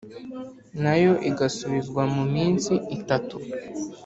[0.83, 3.35] na yo igasubizwa mu minsi itatu